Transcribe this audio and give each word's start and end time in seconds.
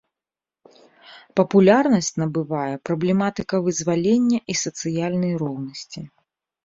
Папулярнасць 1.39 2.09
набывае 2.23 2.71
праблематыка 2.89 3.55
вызвалення 3.67 4.39
і 4.55 4.59
сацыяльнай 4.67 5.33
роўнасці. 5.43 6.01